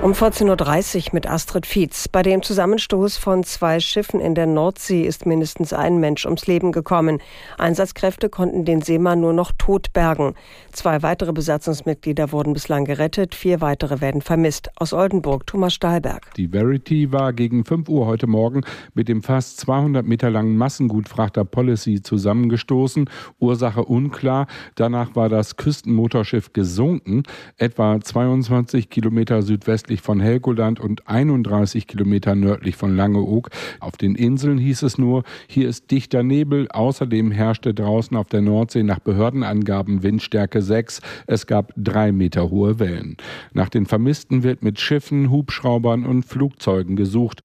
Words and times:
Um 0.00 0.12
14.30 0.12 0.96
Uhr 0.96 1.10
mit 1.12 1.28
Astrid 1.28 1.66
Fietz. 1.66 2.06
Bei 2.06 2.22
dem 2.22 2.40
Zusammenstoß 2.40 3.16
von 3.16 3.42
zwei 3.42 3.80
Schiffen 3.80 4.20
in 4.20 4.36
der 4.36 4.46
Nordsee 4.46 5.02
ist 5.02 5.26
mindestens 5.26 5.72
ein 5.72 5.98
Mensch 5.98 6.24
ums 6.24 6.46
Leben 6.46 6.70
gekommen. 6.70 7.20
Einsatzkräfte 7.58 8.28
konnten 8.28 8.64
den 8.64 8.80
Seemann 8.80 9.20
nur 9.20 9.32
noch 9.32 9.50
tot 9.58 9.92
bergen. 9.92 10.34
Zwei 10.70 11.02
weitere 11.02 11.32
Besatzungsmitglieder 11.32 12.30
wurden 12.30 12.52
bislang 12.52 12.84
gerettet, 12.84 13.34
vier 13.34 13.60
weitere 13.60 14.00
werden 14.00 14.22
vermisst. 14.22 14.70
Aus 14.76 14.92
Oldenburg, 14.92 15.48
Thomas 15.48 15.74
Stahlberg. 15.74 16.32
Die 16.36 16.46
Verity 16.46 17.10
war 17.10 17.32
gegen 17.32 17.64
5 17.64 17.88
Uhr 17.88 18.06
heute 18.06 18.28
Morgen 18.28 18.60
mit 18.94 19.08
dem 19.08 19.24
fast 19.24 19.58
200 19.58 20.06
Meter 20.06 20.30
langen 20.30 20.56
Massengutfrachter 20.56 21.44
Policy 21.44 22.02
zusammengestoßen. 22.02 23.10
Ursache 23.40 23.84
unklar. 23.84 24.46
Danach 24.76 25.16
war 25.16 25.28
das 25.28 25.56
Küstenmotorschiff 25.56 26.52
gesunken, 26.52 27.24
etwa 27.56 28.00
22 28.00 28.90
Kilometer 28.90 29.42
südwestlich 29.42 29.87
südwestlich 29.88 30.02
von 30.02 30.20
Helgoland 30.20 30.80
und 30.80 31.08
31 31.08 31.86
Kilometer 31.86 32.34
nördlich 32.34 32.76
von 32.76 32.94
Langeoog. 32.94 33.48
Auf 33.80 33.96
den 33.96 34.14
Inseln 34.14 34.58
hieß 34.58 34.82
es 34.82 34.98
nur, 34.98 35.24
hier 35.48 35.68
ist 35.68 35.90
dichter 35.90 36.22
Nebel. 36.22 36.68
Außerdem 36.70 37.30
herrschte 37.30 37.72
draußen 37.72 38.16
auf 38.16 38.26
der 38.26 38.42
Nordsee 38.42 38.82
nach 38.82 38.98
Behördenangaben 38.98 40.02
Windstärke 40.02 40.60
6. 40.60 41.00
Es 41.26 41.46
gab 41.46 41.72
drei 41.76 42.12
Meter 42.12 42.50
hohe 42.50 42.78
Wellen. 42.78 43.16
Nach 43.54 43.68
den 43.70 43.86
Vermissten 43.86 44.42
wird 44.42 44.62
mit 44.62 44.78
Schiffen, 44.78 45.30
Hubschraubern 45.30 46.04
und 46.04 46.24
Flugzeugen 46.24 46.96
gesucht. 46.96 47.40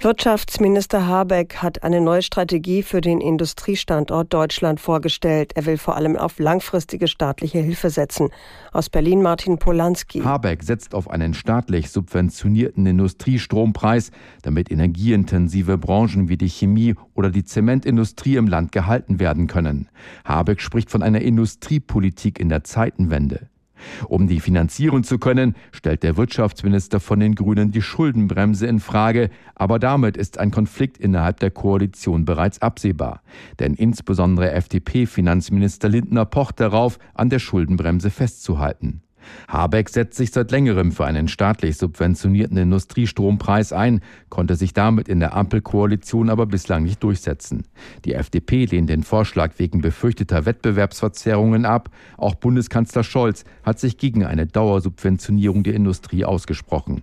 Wirtschaftsminister 0.00 1.06
Habeck 1.06 1.56
hat 1.56 1.82
eine 1.82 2.00
neue 2.00 2.22
Strategie 2.22 2.82
für 2.82 3.00
den 3.00 3.20
Industriestandort 3.20 4.32
Deutschland 4.32 4.80
vorgestellt. 4.80 5.52
Er 5.54 5.66
will 5.66 5.78
vor 5.78 5.96
allem 5.96 6.16
auf 6.16 6.38
langfristige 6.38 7.08
staatliche 7.08 7.60
Hilfe 7.60 7.90
setzen. 7.90 8.28
Aus 8.72 8.90
Berlin 8.90 9.22
Martin 9.22 9.58
Polanski. 9.58 10.20
Habeck 10.20 10.62
setzt 10.62 10.94
auf 10.94 11.08
einen 11.08 11.32
staatlich 11.32 11.90
subventionierten 11.90 12.84
Industriestrompreis, 12.84 14.10
damit 14.42 14.70
energieintensive 14.70 15.78
Branchen 15.78 16.28
wie 16.28 16.36
die 16.36 16.50
Chemie 16.50 16.94
oder 17.14 17.30
die 17.30 17.44
Zementindustrie 17.44 18.36
im 18.36 18.48
Land 18.48 18.72
gehalten 18.72 19.20
werden 19.20 19.46
können. 19.46 19.88
Habeck 20.24 20.60
spricht 20.60 20.90
von 20.90 21.02
einer 21.02 21.22
Industriepolitik 21.22 22.40
in 22.40 22.48
der 22.48 22.64
Zeitenwende. 22.64 23.48
Um 24.08 24.26
die 24.26 24.40
finanzieren 24.40 25.04
zu 25.04 25.18
können, 25.18 25.54
stellt 25.70 26.02
der 26.02 26.16
Wirtschaftsminister 26.16 26.98
von 26.98 27.20
den 27.20 27.34
Grünen 27.34 27.70
die 27.70 27.82
Schuldenbremse 27.82 28.66
in 28.66 28.80
Frage, 28.80 29.30
aber 29.54 29.78
damit 29.78 30.16
ist 30.16 30.38
ein 30.38 30.50
Konflikt 30.50 30.98
innerhalb 30.98 31.38
der 31.40 31.50
Koalition 31.50 32.24
bereits 32.24 32.60
absehbar. 32.60 33.22
Denn 33.60 33.74
insbesondere 33.74 34.50
FDP-Finanzminister 34.50 35.88
Lindner 35.88 36.24
pocht 36.24 36.58
darauf, 36.58 36.98
an 37.14 37.28
der 37.28 37.38
Schuldenbremse 37.38 38.10
festzuhalten. 38.10 39.03
Habeck 39.48 39.88
setzt 39.88 40.16
sich 40.16 40.30
seit 40.30 40.50
längerem 40.50 40.92
für 40.92 41.04
einen 41.04 41.28
staatlich 41.28 41.76
subventionierten 41.76 42.56
Industriestrompreis 42.56 43.72
ein, 43.72 44.00
konnte 44.28 44.56
sich 44.56 44.72
damit 44.72 45.08
in 45.08 45.20
der 45.20 45.34
Ampelkoalition 45.34 46.30
aber 46.30 46.46
bislang 46.46 46.84
nicht 46.84 47.02
durchsetzen. 47.02 47.64
Die 48.04 48.14
FDP 48.14 48.64
lehnt 48.66 48.90
den 48.90 49.02
Vorschlag 49.02 49.52
wegen 49.58 49.80
befürchteter 49.80 50.46
Wettbewerbsverzerrungen 50.46 51.64
ab. 51.64 51.90
Auch 52.16 52.34
Bundeskanzler 52.34 53.04
Scholz 53.04 53.44
hat 53.62 53.78
sich 53.78 53.98
gegen 53.98 54.24
eine 54.24 54.46
Dauersubventionierung 54.46 55.62
der 55.62 55.74
Industrie 55.74 56.24
ausgesprochen. 56.24 57.02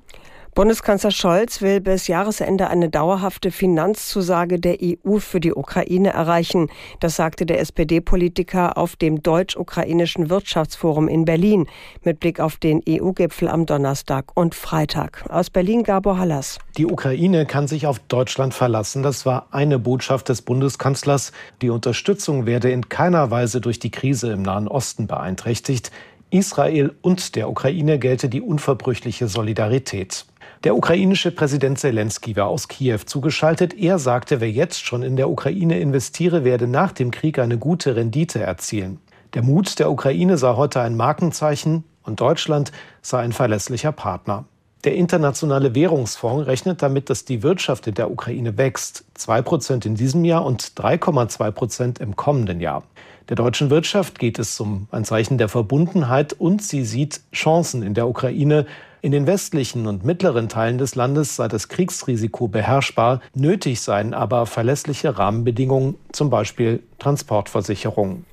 Bundeskanzler 0.53 1.11
Scholz 1.11 1.61
will 1.61 1.79
bis 1.79 2.07
Jahresende 2.07 2.67
eine 2.67 2.89
dauerhafte 2.89 3.51
Finanzzusage 3.51 4.59
der 4.59 4.79
EU 4.83 5.19
für 5.19 5.39
die 5.39 5.53
Ukraine 5.53 6.09
erreichen. 6.09 6.67
Das 6.99 7.15
sagte 7.15 7.45
der 7.45 7.61
SPD-Politiker 7.61 8.77
auf 8.77 8.97
dem 8.97 9.23
deutsch-ukrainischen 9.23 10.29
Wirtschaftsforum 10.29 11.07
in 11.07 11.23
Berlin 11.23 11.67
mit 12.03 12.19
Blick 12.19 12.41
auf 12.41 12.57
den 12.57 12.81
EU-Gipfel 12.87 13.47
am 13.47 13.65
Donnerstag 13.65 14.35
und 14.35 14.53
Freitag. 14.53 15.23
Aus 15.29 15.49
Berlin 15.49 15.83
Gabor 15.83 16.17
Hallas. 16.17 16.57
Die 16.75 16.85
Ukraine 16.85 17.45
kann 17.45 17.69
sich 17.69 17.87
auf 17.87 17.99
Deutschland 17.99 18.53
verlassen. 18.53 19.03
Das 19.03 19.25
war 19.25 19.47
eine 19.51 19.79
Botschaft 19.79 20.27
des 20.27 20.41
Bundeskanzlers. 20.41 21.31
Die 21.61 21.69
Unterstützung 21.69 22.45
werde 22.45 22.71
in 22.71 22.89
keiner 22.89 23.31
Weise 23.31 23.61
durch 23.61 23.79
die 23.79 23.91
Krise 23.91 24.33
im 24.33 24.41
Nahen 24.41 24.67
Osten 24.67 25.07
beeinträchtigt. 25.07 25.91
Israel 26.29 26.93
und 27.01 27.35
der 27.35 27.49
Ukraine 27.49 27.99
gelte 27.99 28.27
die 28.27 28.41
unverbrüchliche 28.41 29.29
Solidarität. 29.29 30.25
Der 30.63 30.75
ukrainische 30.75 31.31
Präsident 31.31 31.79
Zelensky 31.79 32.35
war 32.35 32.45
aus 32.45 32.67
Kiew 32.67 32.99
zugeschaltet. 33.07 33.73
Er 33.73 33.97
sagte, 33.97 34.41
wer 34.41 34.51
jetzt 34.51 34.85
schon 34.85 35.01
in 35.01 35.15
der 35.15 35.27
Ukraine 35.27 35.79
investiere, 35.79 36.43
werde 36.43 36.67
nach 36.67 36.91
dem 36.91 37.09
Krieg 37.09 37.39
eine 37.39 37.57
gute 37.57 37.95
Rendite 37.95 38.41
erzielen. 38.41 38.99
Der 39.33 39.41
Mut 39.41 39.79
der 39.79 39.89
Ukraine 39.89 40.37
sei 40.37 40.55
heute 40.55 40.81
ein 40.81 40.95
Markenzeichen 40.95 41.83
und 42.03 42.19
Deutschland 42.21 42.71
sei 43.01 43.21
ein 43.21 43.31
verlässlicher 43.31 43.91
Partner. 43.91 44.45
Der 44.83 44.93
Internationale 44.93 45.73
Währungsfonds 45.73 46.45
rechnet 46.45 46.83
damit, 46.83 47.09
dass 47.09 47.25
die 47.25 47.41
Wirtschaft 47.41 47.87
in 47.87 47.95
der 47.95 48.11
Ukraine 48.11 48.59
wächst. 48.59 49.03
Zwei 49.15 49.41
Prozent 49.41 49.87
in 49.87 49.95
diesem 49.95 50.25
Jahr 50.25 50.45
und 50.45 50.61
3,2 50.61 51.51
Prozent 51.51 51.99
im 51.99 52.15
kommenden 52.15 52.59
Jahr. 52.59 52.83
Der 53.29 53.35
deutschen 53.35 53.71
Wirtschaft 53.71 54.19
geht 54.19 54.37
es 54.37 54.59
um 54.59 54.87
ein 54.91 55.05
Zeichen 55.05 55.39
der 55.39 55.49
Verbundenheit 55.49 56.33
und 56.33 56.61
sie 56.61 56.85
sieht 56.85 57.21
Chancen 57.33 57.81
in 57.81 57.95
der 57.95 58.07
Ukraine. 58.07 58.67
In 59.03 59.11
den 59.11 59.25
westlichen 59.25 59.87
und 59.87 60.05
mittleren 60.05 60.47
Teilen 60.47 60.77
des 60.77 60.93
Landes 60.93 61.35
sei 61.35 61.47
das 61.47 61.69
Kriegsrisiko 61.69 62.47
beherrschbar, 62.47 63.19
nötig 63.33 63.81
seien 63.81 64.13
aber 64.13 64.45
verlässliche 64.45 65.17
Rahmenbedingungen, 65.17 65.95
zum 66.11 66.29
Beispiel 66.29 66.83
Transportversicherung. 66.99 68.25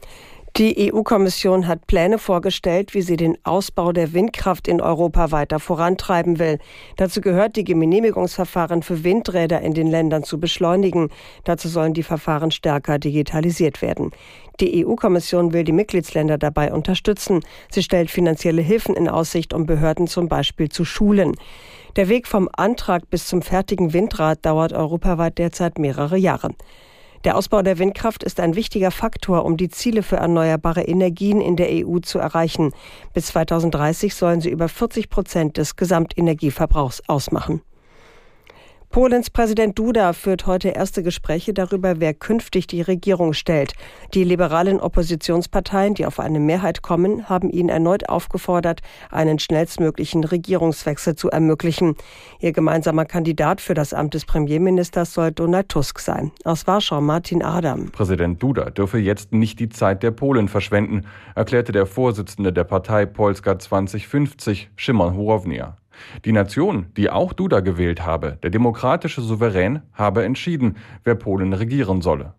Die 0.59 0.93
EU-Kommission 0.93 1.69
hat 1.69 1.87
Pläne 1.87 2.19
vorgestellt, 2.19 2.93
wie 2.93 3.03
sie 3.03 3.17
den 3.17 3.39
Ausbau 3.45 3.93
der 3.93 4.13
Windkraft 4.13 4.67
in 4.67 4.81
Europa 4.81 5.31
weiter 5.31 5.61
vorantreiben 5.61 6.41
will. 6.41 6.59
Dazu 6.97 7.21
gehört, 7.21 7.55
die 7.55 7.63
Genehmigungsverfahren 7.63 8.83
für 8.83 9.05
Windräder 9.05 9.61
in 9.61 9.73
den 9.73 9.87
Ländern 9.87 10.25
zu 10.25 10.41
beschleunigen. 10.41 11.11
Dazu 11.45 11.69
sollen 11.69 11.95
die 11.95 12.03
Verfahren 12.03 12.51
stärker 12.51 12.99
digitalisiert 12.99 13.83
werden. 13.83 14.11
Die 14.59 14.85
EU-Kommission 14.85 15.53
will 15.53 15.63
die 15.63 15.71
Mitgliedsländer 15.71 16.39
dabei 16.39 16.73
unterstützen. 16.73 17.39
Sie 17.71 17.85
stellt 17.85 18.11
finanzielle 18.11 18.61
Hilfen 18.61 18.97
in 18.97 19.09
Aussicht, 19.09 19.55
um 19.55 19.65
Behörden 19.65 20.09
zum 20.09 20.27
Beispiel 20.27 20.71
zu 20.71 20.85
schulen. 20.85 21.37
Der 21.95 22.09
Weg 22.09 22.27
vom 22.27 22.49
Antrag 22.53 23.09
bis 23.11 23.29
zum 23.29 23.43
fertigen 23.43 23.93
Windrad 23.93 24.45
dauert 24.45 24.73
europaweit 24.73 25.39
derzeit 25.39 25.79
mehrere 25.79 26.17
Jahre. 26.17 26.51
Der 27.25 27.37
Ausbau 27.37 27.63
der 27.63 27.79
Windkraft 27.79 28.23
ist 28.23 28.39
ein 28.39 28.55
wichtiger 28.55 28.91
Faktor, 28.91 29.45
um 29.45 29.57
die 29.57 29.69
Ziele 29.69 30.03
für 30.03 30.17
erneuerbare 30.17 30.83
Energien 30.83 31.41
in 31.41 31.57
der 31.57 31.69
EU 31.71 31.99
zu 31.99 32.19
erreichen. 32.19 32.73
Bis 33.13 33.27
2030 33.27 34.15
sollen 34.15 34.41
sie 34.41 34.51
über 34.51 34.69
40 34.69 35.11
Prozent 35.11 35.57
des 35.57 35.75
Gesamtenergieverbrauchs 35.75 37.03
ausmachen. 37.09 37.63
Polens 38.91 39.29
Präsident 39.29 39.79
Duda 39.79 40.15
führt 40.15 40.47
heute 40.47 40.71
erste 40.71 41.03
Gespräche 41.03 41.53
darüber, 41.53 42.01
wer 42.01 42.15
künftig 42.15 42.67
die 42.67 42.81
Regierung 42.81 43.35
stellt. 43.35 43.75
Die 44.15 44.25
liberalen 44.25 44.81
Oppositionsparteien, 44.81 45.93
die 45.93 46.07
auf 46.07 46.19
eine 46.19 46.41
Mehrheit 46.41 46.81
kommen, 46.81 47.29
haben 47.29 47.51
ihn 47.51 47.69
erneut 47.69 48.09
aufgefordert, 48.09 48.81
einen 49.11 49.39
schnellstmöglichen 49.39 50.25
Regierungswechsel 50.25 51.17
zu 51.17 51.31
ermöglichen. 51.31 51.97
Ihr 52.41 52.53
gemeinsamer 52.53 53.05
Kandidat 53.05 53.61
für 53.61 53.75
das 53.75 53.93
Amt 53.93 54.15
des 54.15 54.25
Premierministers 54.25 55.13
soll 55.13 55.33
Donald 55.33 55.69
Tusk 55.69 55.99
sein. 55.99 56.33
Aus 56.45 56.67
Warschau 56.67 57.03
Martin 57.03 57.45
Adam. 57.45 57.91
Präsident 57.91 58.43
Duda 58.43 58.71
dürfe 58.71 58.99
jetzt 58.99 59.33
nicht 59.33 59.61
die 59.61 59.69
Zeit 59.69 60.03
der 60.03 60.13
Polen 60.13 60.49
verschwenden, 60.49 61.03
erklärte 61.35 61.73
der 61.73 61.85
Vorsitzende 61.85 62.55
der 62.55 62.65
Partei 62.65 63.05
Polska 63.05 63.59
2050, 63.59 64.71
Szymon 64.79 65.15
Hołownia. 65.15 65.77
Die 66.25 66.33
Nation, 66.33 66.87
die 66.97 67.11
auch 67.11 67.33
Duda 67.33 67.61
gewählt 67.61 68.05
habe, 68.05 68.39
der 68.43 68.51
demokratische 68.51 69.21
Souverän, 69.21 69.83
habe 69.93 70.25
entschieden, 70.25 70.77
wer 71.05 71.15
Polen 71.15 71.53
regieren 71.53 72.03
solle. 72.03 72.35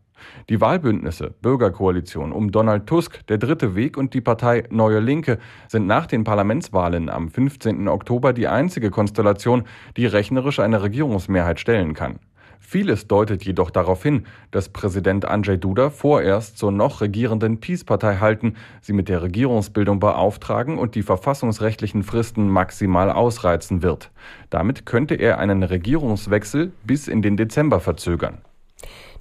Die 0.49 0.59
Wahlbündnisse, 0.61 1.33
Bürgerkoalition 1.41 2.31
um 2.31 2.51
Donald 2.51 2.87
Tusk, 2.87 3.25
der 3.27 3.37
Dritte 3.37 3.75
Weg 3.75 3.97
und 3.97 4.13
die 4.13 4.21
Partei 4.21 4.63
Neue 4.69 4.99
Linke 4.99 5.37
sind 5.67 5.87
nach 5.87 6.07
den 6.07 6.23
Parlamentswahlen 6.23 7.09
am 7.09 7.29
15. 7.29 7.87
Oktober 7.87 8.33
die 8.33 8.47
einzige 8.47 8.89
Konstellation, 8.89 9.63
die 9.97 10.05
rechnerisch 10.05 10.59
eine 10.59 10.81
Regierungsmehrheit 10.81 11.59
stellen 11.59 11.93
kann. 11.93 12.19
Vieles 12.59 13.07
deutet 13.07 13.43
jedoch 13.43 13.71
darauf 13.71 14.03
hin, 14.03 14.25
dass 14.51 14.69
Präsident 14.69 15.25
Andrzej 15.25 15.57
Duda 15.57 15.89
vorerst 15.89 16.57
zur 16.57 16.71
noch 16.71 17.01
regierenden 17.01 17.59
Peace-Partei 17.59 18.17
halten, 18.17 18.55
sie 18.81 18.93
mit 18.93 19.09
der 19.09 19.23
Regierungsbildung 19.23 19.99
beauftragen 19.99 20.77
und 20.77 20.93
die 20.95 21.01
verfassungsrechtlichen 21.01 22.03
Fristen 22.03 22.47
maximal 22.49 23.11
ausreizen 23.11 23.81
wird. 23.81 24.11
Damit 24.49 24.85
könnte 24.85 25.15
er 25.15 25.39
einen 25.39 25.63
Regierungswechsel 25.63 26.71
bis 26.83 27.07
in 27.07 27.21
den 27.21 27.37
Dezember 27.37 27.79
verzögern. 27.79 28.39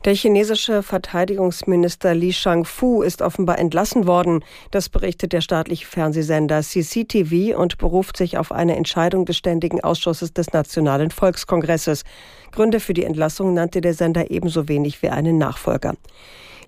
Der 0.04 0.14
chinesische 0.14 0.84
Verteidigungsminister 0.84 2.14
Li 2.14 2.32
Shangfu 2.32 3.02
ist 3.02 3.20
offenbar 3.20 3.58
entlassen 3.58 4.06
worden. 4.06 4.44
Das 4.70 4.88
berichtet 4.88 5.32
der 5.32 5.40
staatliche 5.40 5.86
Fernsehsender 5.86 6.62
CCTV 6.62 7.58
und 7.58 7.78
beruft 7.78 8.16
sich 8.16 8.38
auf 8.38 8.52
eine 8.52 8.76
Entscheidung 8.76 9.24
des 9.24 9.36
Ständigen 9.36 9.80
Ausschusses 9.80 10.32
des 10.32 10.52
Nationalen 10.52 11.10
Volkskongresses. 11.10 12.04
Gründe 12.52 12.78
für 12.78 12.94
die 12.94 13.04
Entlassung 13.04 13.54
nannte 13.54 13.80
der 13.80 13.92
Sender 13.92 14.30
ebenso 14.30 14.68
wenig 14.68 15.02
wie 15.02 15.08
einen 15.08 15.36
Nachfolger. 15.36 15.94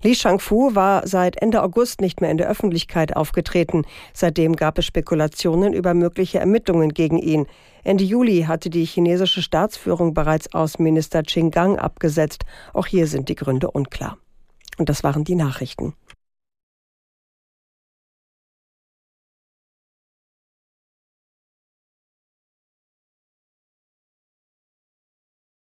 Li 0.03 0.15
Shangfu 0.15 0.73
war 0.73 1.07
seit 1.07 1.39
Ende 1.41 1.61
August 1.61 2.01
nicht 2.01 2.21
mehr 2.21 2.31
in 2.31 2.37
der 2.37 2.49
Öffentlichkeit 2.49 3.15
aufgetreten. 3.15 3.83
Seitdem 4.13 4.55
gab 4.55 4.79
es 4.79 4.85
Spekulationen 4.85 5.73
über 5.73 5.93
mögliche 5.93 6.39
Ermittlungen 6.39 6.93
gegen 6.93 7.19
ihn. 7.19 7.45
Ende 7.83 8.03
Juli 8.03 8.43
hatte 8.47 8.71
die 8.71 8.85
chinesische 8.85 9.43
Staatsführung 9.43 10.15
bereits 10.15 10.53
Außenminister 10.53 11.21
Qin 11.21 11.51
Gang 11.51 11.79
abgesetzt. 11.79 12.45
Auch 12.73 12.87
hier 12.87 13.05
sind 13.05 13.29
die 13.29 13.35
Gründe 13.35 13.69
unklar. 13.69 14.17
Und 14.79 14.89
das 14.89 15.03
waren 15.03 15.23
die 15.23 15.35
Nachrichten. 15.35 15.93